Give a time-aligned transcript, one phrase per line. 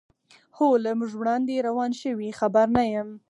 [0.57, 3.09] هو، له موږ وړاندې روان شوي، خبر نه یم.